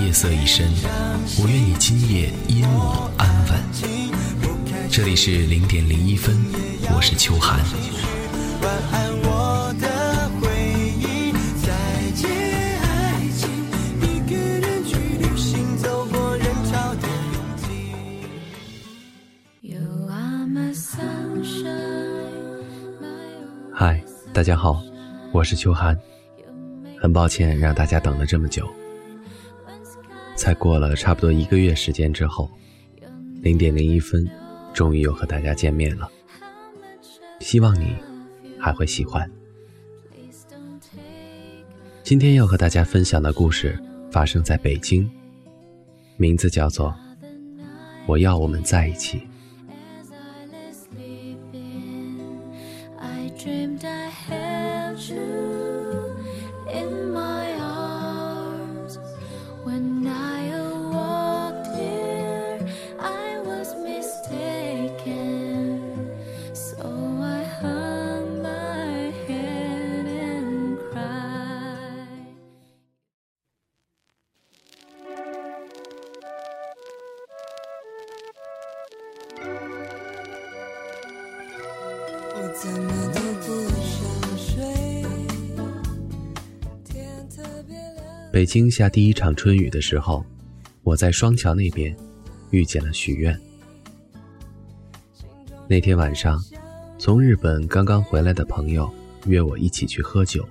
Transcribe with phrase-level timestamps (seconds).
[0.00, 0.68] 夜色已深，
[1.40, 4.90] 我愿你今夜因我安稳。
[4.90, 6.36] 这里是零点零一分，
[6.94, 7.60] 我是秋寒。
[23.72, 24.82] 嗨，大家好，
[25.32, 25.96] 我是秋寒。
[27.00, 28.68] 很抱歉让大家等了这么久。
[30.44, 32.50] 在过了差不多一个月时间之后，
[33.40, 34.28] 零点零一分，
[34.74, 36.06] 终于又和大家见面了。
[37.40, 37.96] 希望你
[38.60, 39.26] 还会喜欢。
[42.02, 45.10] 今天要和大家分享的故事发生在北京，
[46.18, 46.90] 名字叫做
[48.04, 49.16] 《我要我们在一起》。
[88.32, 90.24] 北京下第一场春雨的时候，
[90.82, 91.96] 我在双桥那边
[92.50, 93.40] 遇见了许愿。
[95.68, 96.42] 那天晚上，
[96.98, 98.92] 从日本刚刚回来的朋友
[99.26, 100.44] 约我一起去喝酒。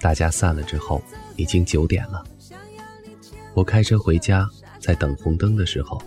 [0.00, 1.02] 大家散了之后，
[1.34, 2.24] 已经九点了。
[3.52, 6.00] 我开车回家，在等红灯的时候，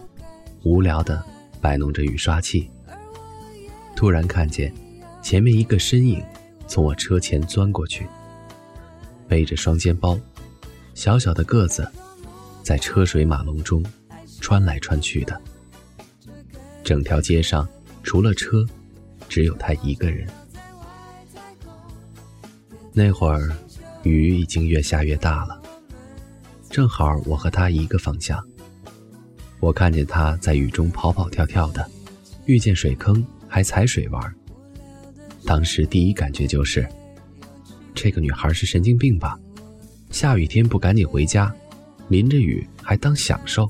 [0.63, 1.21] 无聊的
[1.59, 2.71] 摆弄着雨刷器，
[3.97, 4.71] 突然看见。
[5.23, 6.23] 前面一个身影
[6.67, 8.07] 从我车前钻过去，
[9.27, 10.17] 背着双肩包，
[10.93, 11.85] 小小的个子，
[12.63, 13.83] 在车水马龙中
[14.39, 15.41] 穿来穿去的。
[16.81, 17.67] 整条街上
[18.03, 18.65] 除了车，
[19.27, 20.25] 只有他一个人。
[22.93, 23.51] 那会儿
[24.03, 25.61] 雨已经越下越大了，
[26.69, 28.41] 正好我和他一个方向。
[29.59, 31.85] 我看见他在雨中跑跑跳跳的，
[32.45, 34.35] 遇见水坑还踩水玩。
[35.45, 36.87] 当时第一感觉就是，
[37.95, 39.39] 这个女孩是神经病吧？
[40.09, 41.53] 下雨天不赶紧回家，
[42.09, 43.69] 淋着雨还当享受。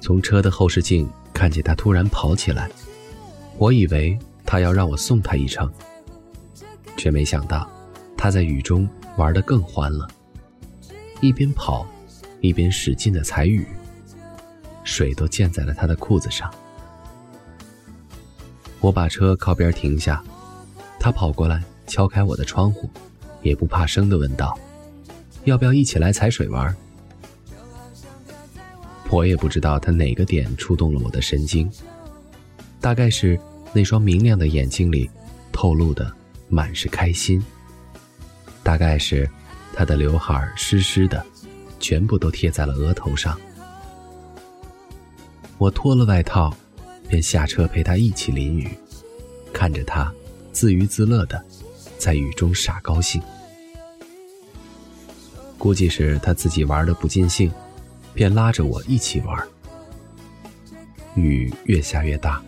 [0.00, 2.70] 从车的后视镜看见她突然跑起来，
[3.58, 5.70] 我以为她要让我送她一程，
[6.96, 7.70] 却没想到
[8.16, 10.08] 她在雨中玩得更欢了，
[11.20, 11.86] 一边跑，
[12.40, 13.66] 一边使劲的踩雨，
[14.88, 16.50] 水都溅在了他的裤子上。
[18.80, 20.24] 我把车靠边停下，
[20.98, 22.88] 他跑过来敲开我的窗户，
[23.42, 24.58] 也不怕生的问道
[25.44, 26.74] ：“要不要一起来踩水玩？”
[29.10, 31.70] 我也不知道他哪个点触动了我的神经，
[32.80, 33.38] 大概是
[33.74, 35.10] 那双明亮的眼睛里
[35.52, 36.10] 透露的
[36.48, 37.44] 满是开心，
[38.62, 39.28] 大概是
[39.74, 41.22] 他的刘海湿湿的，
[41.78, 43.38] 全部都贴在了额头上。
[45.58, 46.54] 我脱了外套。
[47.08, 48.68] 便下车陪他一起淋雨，
[49.50, 50.12] 看着他
[50.52, 51.42] 自娱自乐的
[51.96, 53.18] 在雨中傻高兴。
[55.56, 57.50] 估计是他自己玩的不尽兴，
[58.12, 59.48] 便拉着我一起玩。
[61.14, 62.42] 雨越下越大，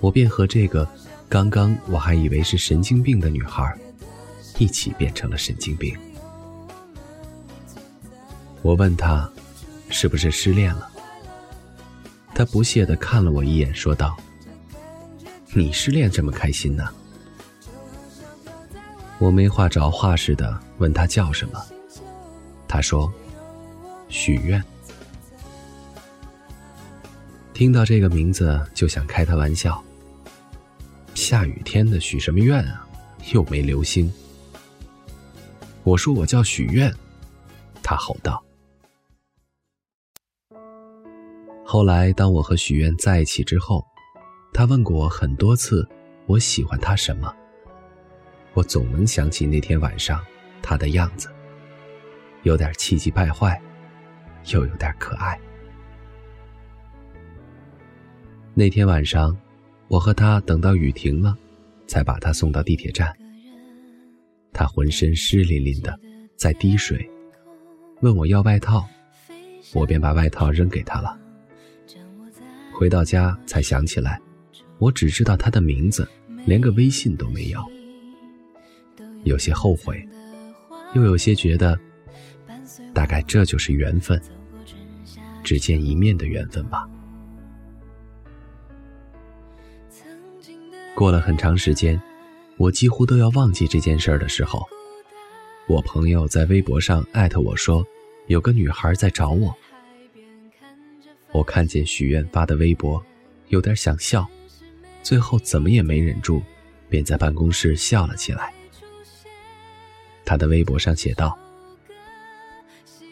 [0.00, 0.88] 我便和这个
[1.28, 3.76] 刚刚我还以为是神经病的女孩
[4.56, 5.94] 一起变成了神经病。
[8.62, 9.30] 我问他，
[9.90, 10.90] 是不是失恋了？
[12.38, 14.16] 他不屑地看了我一眼，说道
[15.52, 16.88] ：“你失恋这么开心呢？”
[19.18, 21.60] 我没话找话似的问他叫什么，
[22.68, 23.12] 他说
[24.08, 24.62] ：“许愿。”
[27.52, 29.82] 听到这个名字就想开他玩笑。
[31.16, 32.86] 下雨天的许什么愿啊？
[33.32, 34.08] 又没流星。
[35.82, 36.94] 我说我叫许愿，
[37.82, 38.40] 他吼道。
[41.70, 43.86] 后来，当我和许愿在一起之后，
[44.54, 45.86] 他问过我很多次，
[46.24, 47.30] 我喜欢他什么。
[48.54, 50.24] 我总能想起那天晚上
[50.62, 51.28] 他的样子，
[52.42, 53.60] 有点气急败坏，
[54.46, 55.38] 又有点可爱。
[58.54, 59.36] 那天晚上，
[59.88, 61.36] 我和他等到雨停了，
[61.86, 63.14] 才把他送到地铁站。
[64.54, 66.00] 他浑身湿淋淋的，
[66.34, 67.06] 在滴水，
[68.00, 68.86] 问我要外套，
[69.74, 71.14] 我便把外套扔给他了。
[72.78, 74.20] 回到家才想起来，
[74.78, 76.08] 我只知道他的名字，
[76.46, 77.60] 连个微信都没有。
[79.24, 80.08] 有些后悔，
[80.94, 81.76] 又有些觉得，
[82.94, 84.22] 大概这就是缘分，
[85.42, 86.88] 只见一面的缘分吧。
[90.94, 92.00] 过了很长时间，
[92.58, 94.64] 我几乎都要忘记这件事的时候，
[95.66, 97.84] 我朋友在微博上艾特我说，
[98.28, 99.52] 有个女孩在找我。
[101.32, 103.02] 我看见许愿发的微博，
[103.48, 104.26] 有点想笑，
[105.02, 106.42] 最后怎么也没忍住，
[106.88, 108.52] 便在办公室笑了起来。
[110.24, 111.38] 他的微博上写道：“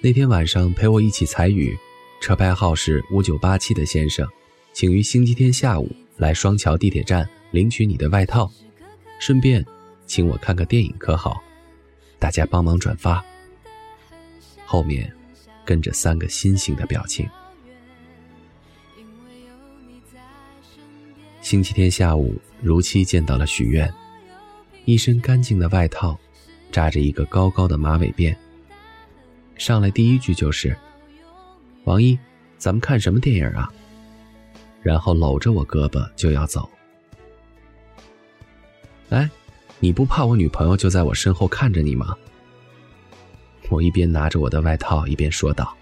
[0.02, 1.76] 那天晚上陪我一起采雨，
[2.20, 4.28] 车牌号是五九八七的先生，
[4.72, 8.50] 请于星期天下午来双桥地铁站领取你的外套，
[9.18, 9.64] 顺便
[10.06, 11.42] 请我看个电影，可好？
[12.18, 13.24] 大家帮忙转发。”
[14.66, 15.10] 后面
[15.64, 17.28] 跟着三个心形的表情。
[21.46, 23.88] 星期天下午，如期见到了许愿，
[24.84, 26.18] 一身干净的外套，
[26.72, 28.34] 扎着一个高高的马尾辫。
[29.56, 30.76] 上来第一句就是
[31.86, 32.18] ：“王一，
[32.58, 33.72] 咱们看什么电影啊？”
[34.82, 36.68] 然后搂着我胳膊就要走。
[39.10, 39.30] 哎，
[39.78, 42.16] 你不怕我女朋友就在我身后看着你吗？
[43.68, 45.72] 我一边拿着我的外套，一边说道：“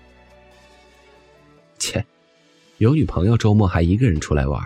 [1.80, 2.04] 切，
[2.76, 4.62] 有女朋友周末还一个人出来玩。”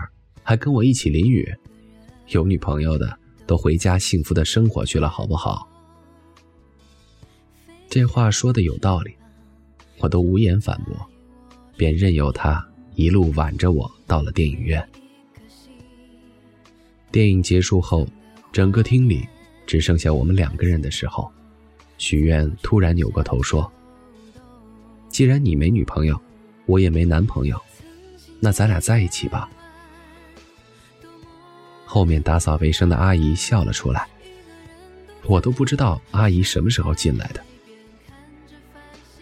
[0.49, 1.47] 还跟我一起淋雨，
[2.29, 3.15] 有女朋友的
[3.45, 5.69] 都回家幸福的生活去了，好不好？
[7.87, 9.13] 这话说的有道理，
[9.99, 11.07] 我都无言反驳，
[11.77, 14.83] 便任由他一路挽着我到了电影院。
[17.11, 18.07] 电影结束后，
[18.51, 19.29] 整个厅里
[19.67, 21.31] 只剩下我们两个人的时候，
[21.99, 23.71] 许愿突然扭过头说
[25.09, 26.19] ：“既然你没女朋友，
[26.65, 27.55] 我也没男朋友，
[28.39, 29.47] 那咱俩在一起吧。”
[31.91, 34.07] 后面打扫卫生的阿姨笑了出来，
[35.25, 37.43] 我都不知道阿姨什么时候进来的。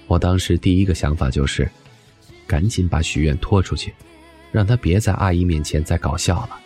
[0.06, 1.72] 我当时第一个想法就是，
[2.46, 3.96] 赶紧把许愿拖出去，
[4.52, 6.60] 让他别在阿姨面前再搞笑了。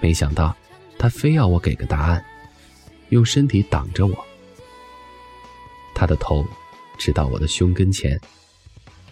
[0.00, 0.54] 没想到，
[0.98, 2.22] 他非要我给个答案，
[3.08, 4.26] 用身体挡着我，
[5.94, 6.46] 他的头
[6.98, 8.20] 直到我的胸跟前，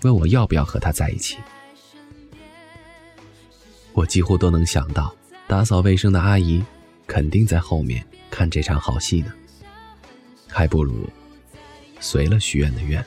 [0.02, 1.38] 问我要不要和他在一起。
[3.94, 5.15] 我几乎都能想到。
[5.48, 6.64] 打扫卫生的阿姨
[7.06, 9.32] 肯定在后面看这场好戏呢，
[10.48, 11.08] 还不如
[12.00, 13.04] 随了许愿的愿。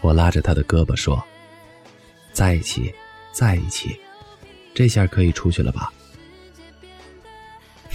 [0.00, 1.22] 我拉着他的胳膊说
[2.34, 2.92] ：“在一起，
[3.32, 4.00] 在一起，
[4.74, 5.92] 这下可以出去了吧？”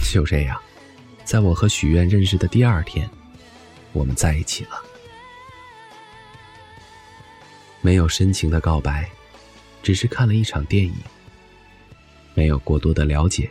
[0.10, 0.58] 就这样，
[1.24, 3.08] 在我和许愿认识的第二天，
[3.92, 4.82] 我们在一起了。
[7.82, 9.06] 没有深情的告白，
[9.82, 10.94] 只是看了一场电影。
[12.38, 13.50] 没有过多的了解，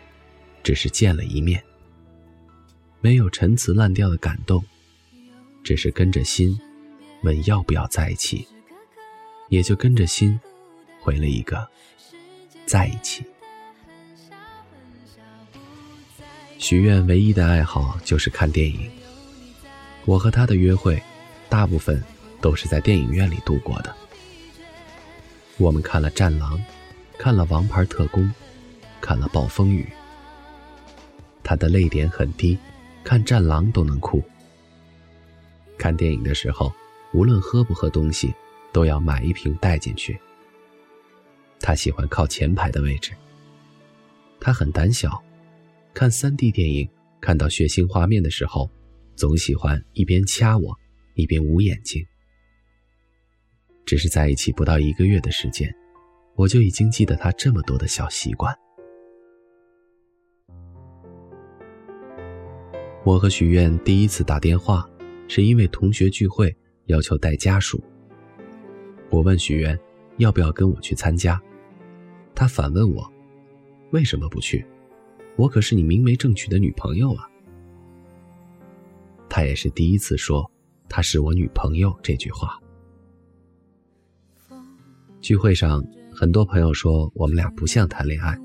[0.63, 1.61] 只是见了一面。
[3.01, 4.63] 没有陈词滥调的感动，
[5.61, 6.57] 只是跟着心
[7.21, 8.47] 问要不要在一起，
[9.49, 10.39] 也就跟着心
[11.01, 11.67] 回了一个
[12.65, 13.25] 在一起。
[16.57, 18.89] 许愿唯一的爱好就是看电影。
[20.05, 21.03] 我和他的约会，
[21.49, 22.01] 大部分
[22.39, 23.93] 都是在电影院里度过的。
[25.57, 26.57] 我们看了《战狼》，
[27.19, 28.23] 看了《王牌特工》。
[29.01, 29.83] 看了《暴风雨》，
[31.43, 32.57] 他的泪点很低，
[33.03, 34.21] 看《战狼》都能哭。
[35.77, 36.73] 看电影的时候，
[37.13, 38.33] 无论喝不喝东西，
[38.71, 40.19] 都要买一瓶带进去。
[41.59, 43.11] 他喜欢靠前排的位置。
[44.39, 45.23] 他很胆小，
[45.93, 46.89] 看 3D 电影
[47.19, 48.69] 看到血腥画面的时候，
[49.15, 50.75] 总喜欢一边掐我，
[51.15, 52.05] 一边捂眼睛。
[53.85, 55.73] 只是在一起不到一个月的时间，
[56.35, 58.53] 我就已经记得他这么多的小习惯。
[63.07, 64.85] 我和许愿第一次打电话，
[65.29, 66.53] 是因为同学聚会
[66.87, 67.81] 要求带家属。
[69.09, 69.79] 我问许愿
[70.17, 71.41] 要不要跟我去参加，
[72.35, 73.09] 他反问我
[73.91, 74.65] 为什么不去？
[75.37, 77.29] 我可是你明媒正娶的女朋友啊！
[79.29, 80.51] 他也是第一次说
[80.89, 82.59] 她是我女朋友这句话。
[85.21, 88.37] 聚会上，很多朋友说我们俩不像谈恋爱，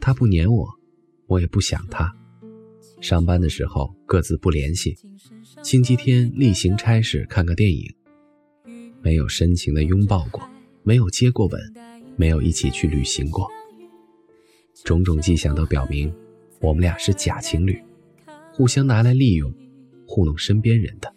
[0.00, 0.66] 他不粘我，
[1.26, 2.10] 我也不想他。
[3.00, 4.96] 上班的时候各自不联系，
[5.62, 7.92] 星期天例行差事看个电影，
[9.02, 10.42] 没有深情的拥抱过，
[10.82, 11.60] 没有接过吻，
[12.16, 13.48] 没有一起去旅行过。
[14.84, 16.12] 种种迹象都表明，
[16.60, 17.82] 我们俩是假情侣，
[18.52, 19.52] 互相拿来利用，
[20.06, 21.12] 糊弄身边人的。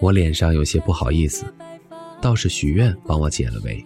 [0.00, 1.44] 我脸上有些不好意思，
[2.20, 3.84] 倒是许愿帮我解了围，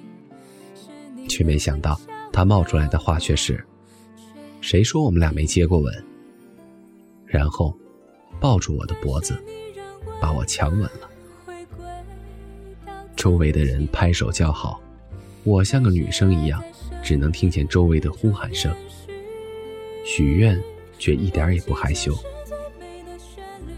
[1.29, 2.01] 却没想到
[2.33, 3.63] 他冒出来的话却是
[4.65, 5.93] ：“谁说我们俩没接过吻？”
[7.27, 7.77] 然后
[8.41, 9.37] 抱住我的脖子，
[10.19, 11.11] 把我强吻了。
[13.15, 14.81] 周围的人拍手叫好，
[15.43, 16.65] 我像个女生一样，
[17.03, 18.75] 只能听见周围的呼喊声。
[20.03, 20.59] 许愿
[20.99, 22.17] 却一点也不害羞。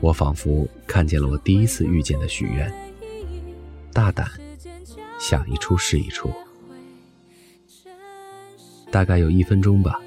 [0.00, 2.73] 我仿佛看见了我第一次遇见的许愿，
[3.93, 4.31] 大胆，
[5.19, 6.31] 想一出是一出。
[8.88, 10.00] 大概有一分钟吧，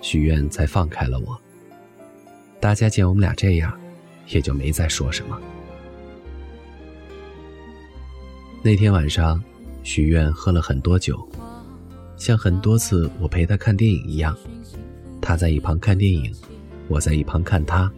[0.00, 1.38] 许愿才放开了我。
[2.58, 3.72] 大家见我们俩这样，
[4.28, 5.38] 也就没再说什么。
[8.62, 9.42] 那天晚上，
[9.82, 11.26] 许愿喝了很多酒，
[12.16, 14.36] 像很多次我陪他看电影一样，
[15.20, 16.30] 他在一旁看电影，
[16.88, 17.90] 我在一旁看他。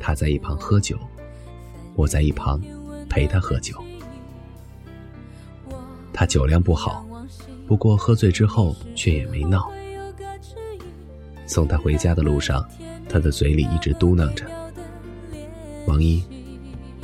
[0.00, 0.98] 他在一旁喝酒，
[1.94, 2.60] 我在一旁
[3.08, 3.76] 陪他喝酒。
[6.12, 7.06] 他酒量不好，
[7.66, 9.70] 不过喝醉之后却也没闹。
[11.48, 12.64] 送他回家的路上，
[13.08, 14.44] 他的嘴里一直嘟囔着
[15.88, 16.22] ：“王一，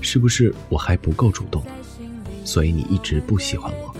[0.00, 1.60] 是不是我还不够主动，
[2.44, 3.92] 所以你一直不喜欢我？”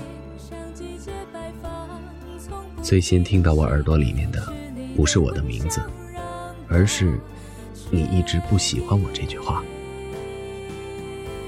[2.81, 4.53] 最先听到我耳朵里面的，
[4.95, 5.81] 不是我的名字，
[6.69, 7.19] 而是。
[7.91, 9.63] 你一直不喜欢我这句话。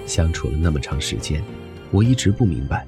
[0.06, 1.42] 相处了那么长时间，
[1.90, 2.86] 我一直不明白，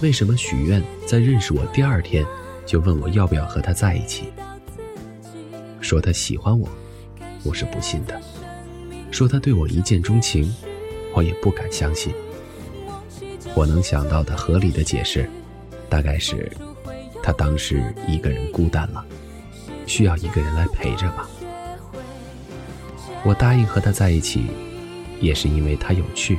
[0.00, 2.26] 为什么许愿在认识我第二天
[2.66, 4.32] 就问我要不要和他在一起。
[5.88, 6.68] 说他喜欢我，
[7.42, 8.14] 我是不信的；
[9.10, 10.54] 说他对我一见钟情，
[11.14, 12.12] 我也不敢相信。
[13.54, 15.26] 我能想到的合理的解释，
[15.88, 16.52] 大概是
[17.22, 19.02] 他当时一个人孤单了，
[19.86, 21.26] 需要一个人来陪着吧。
[23.24, 24.42] 我答应和他在一起，
[25.22, 26.38] 也是因为他有趣。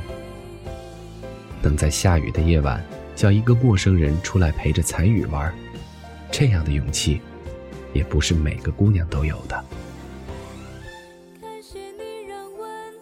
[1.60, 2.80] 能在下雨的夜晚
[3.16, 5.52] 叫一个陌生人出来陪着彩雨玩，
[6.30, 7.20] 这样的勇气，
[7.92, 9.64] 也不是每个姑娘都有的。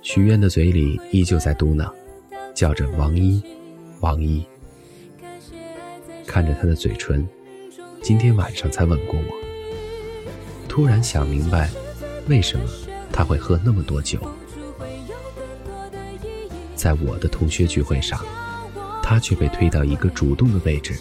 [0.02, 1.90] 许愿的嘴里依旧在嘟囔，
[2.54, 3.42] 叫着王一，
[4.00, 4.44] 王一。
[6.26, 7.26] 看着他的嘴唇，
[8.02, 9.36] 今天晚上才吻过我。
[10.68, 11.70] 突然想明白，
[12.28, 12.64] 为什么。
[13.10, 14.20] 他会喝那么多酒，
[16.76, 18.24] 在我的同学聚会上，
[19.02, 20.94] 他却被推到一个主动的位置，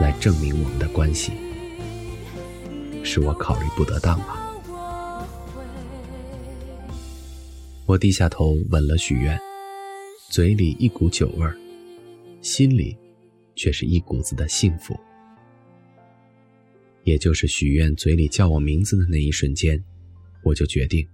[0.00, 1.32] 来证明我们的关系。
[3.18, 4.38] 是我考虑不得当吧？
[7.84, 9.36] 我低下头吻了许愿，
[10.30, 11.58] 嘴里一股酒味儿，
[12.42, 12.96] 心里
[13.56, 14.96] 却是一股子的幸福。
[17.02, 19.82] 也就是许愿嘴里叫我名字的那一瞬间，
[20.44, 21.04] 我就决定。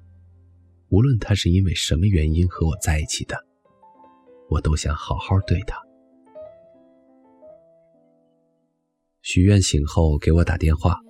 [0.91, 3.35] 无论他是因为什么原因和我在一起的，
[4.51, 5.81] 我都想好好对他。
[9.23, 11.01] 许愿醒后给我打电话，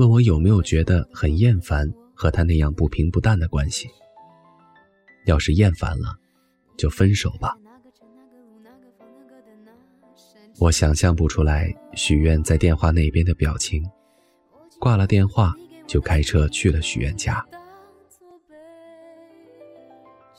[0.00, 3.86] 问我有没有觉得很厌烦和他那样不平不淡的关系。
[5.26, 6.16] 要是厌烦了，
[6.78, 7.54] 就分手吧。
[10.58, 13.84] 我想象不出来许愿在电话那边的表情，
[14.78, 15.54] 挂了电话
[15.86, 17.46] 就开车去了许愿家。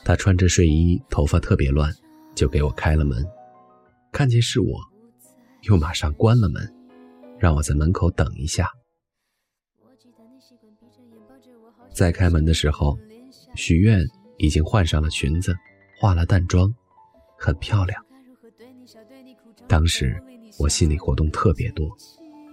[0.03, 1.93] 他穿着睡衣，头发特别乱，
[2.33, 3.23] 就给我开了门。
[4.11, 4.79] 看见是我，
[5.69, 6.67] 又马上关了门，
[7.37, 8.67] 让我在门口等一下。
[11.93, 12.97] 再开门的时候，
[13.55, 14.01] 许愿
[14.37, 15.55] 已经换上了裙子，
[15.99, 16.73] 化了淡妆，
[17.37, 18.03] 很漂亮。
[19.67, 20.21] 当时
[20.57, 21.89] 我心里活动特别多，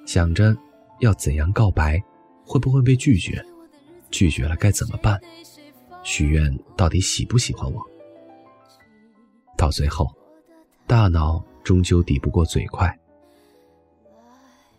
[0.06, 0.56] 想着
[1.00, 2.02] 要怎样告白，
[2.44, 3.44] 会不会被拒绝？
[4.10, 5.20] 拒绝了该怎么办？
[6.02, 7.84] 许愿到底喜不喜欢我？
[9.56, 10.08] 到最后，
[10.86, 12.96] 大脑终究抵不过嘴快。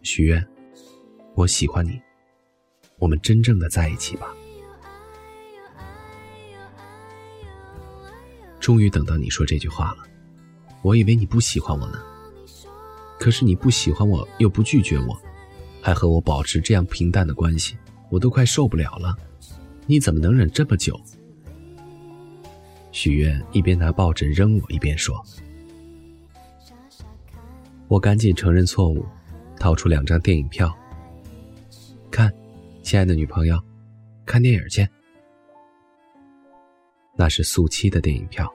[0.01, 0.45] 许愿，
[1.35, 2.01] 我喜欢你，
[2.97, 4.33] 我们真正的在一起吧。
[8.69, 10.03] 终于等到你说这句话了，
[10.83, 11.99] 我以为你不喜欢我呢。
[13.19, 15.19] 可是你不喜欢我又不拒绝我，
[15.81, 17.75] 还和我保持这样平淡的关系，
[18.11, 19.17] 我都快受不了了。
[19.87, 20.95] 你怎么能忍这么久？
[22.91, 25.19] 许愿一边拿抱枕扔我，一边说
[27.89, 29.03] ：“我赶紧承认错误，
[29.57, 30.71] 掏出两张电影票。
[32.11, 32.31] 看，
[32.83, 33.59] 亲爱的女朋友，
[34.27, 34.87] 看电影去。
[37.15, 38.47] 那是素七的电影票。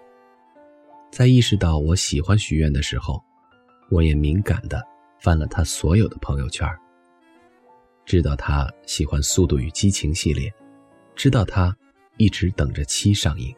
[1.14, 3.22] 在意识到我喜欢许愿的时候，
[3.88, 4.82] 我也敏感的
[5.20, 6.68] 翻了他所有的朋友圈，
[8.04, 10.52] 知道他喜欢《速度与激情》系列，
[11.14, 11.72] 知道他
[12.16, 13.54] 一直等着七上映。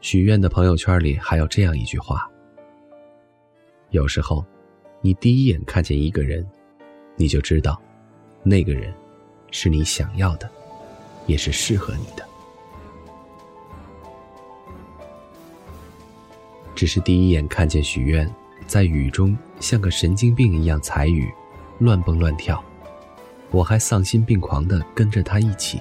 [0.00, 2.28] 许愿的朋友圈里还有这样一句话：
[3.90, 4.44] 有时候，
[5.00, 6.44] 你第一眼看见一个人，
[7.14, 7.80] 你就知道，
[8.42, 8.92] 那个人，
[9.52, 10.50] 是你想要的，
[11.28, 12.26] 也是适合你的。
[16.78, 18.32] 只是第一眼看见许愿
[18.64, 21.28] 在雨中像个神经病一样踩雨，
[21.80, 22.62] 乱蹦乱跳，
[23.50, 25.80] 我还丧心病狂的跟着他一起。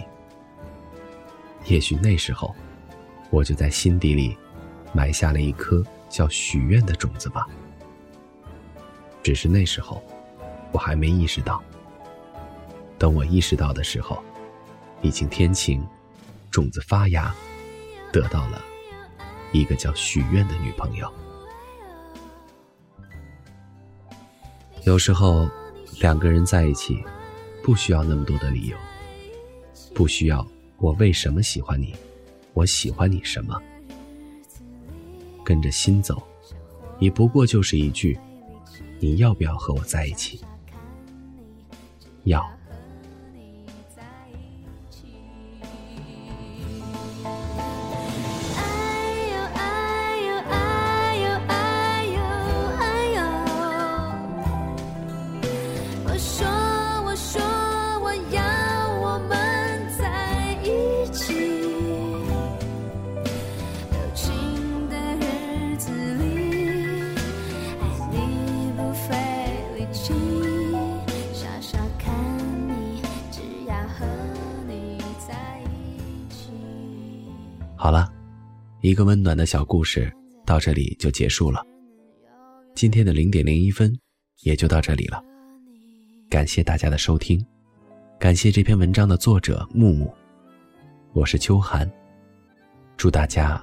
[1.66, 2.56] 也许那时候。
[3.30, 4.38] 我就在心底里
[4.94, 7.46] 埋下了一颗叫许愿的种子吧。
[9.22, 10.02] 只是那时候，
[10.72, 11.62] 我还没意识到。
[12.98, 14.24] 等我意识到的时候，
[15.02, 15.86] 已经天晴，
[16.50, 17.36] 种子发芽，
[18.14, 18.62] 得到了
[19.52, 21.12] 一个叫许愿的女朋友。
[24.84, 25.50] 有时候，
[26.00, 27.04] 两个人在一起，
[27.64, 28.78] 不需要那么多的理由，
[29.94, 30.46] 不需要
[30.78, 31.96] 我为什么喜欢你。
[32.54, 33.62] 我喜欢你什么？
[35.44, 36.22] 跟着心走，
[37.00, 38.18] 你不过就是一句
[39.00, 40.42] ：“你要不要和我在一起？”
[42.26, 42.57] 要。
[78.88, 80.10] 一个温暖的小故事
[80.46, 81.62] 到这里就结束了。
[82.74, 83.94] 今天的零点零一分
[84.44, 85.22] 也就到这里了。
[86.30, 87.46] 感谢大家的收听，
[88.18, 90.10] 感谢这篇文章的作者木木，
[91.12, 91.92] 我是秋寒。
[92.96, 93.62] 祝大家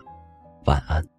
[0.66, 1.13] 晚安。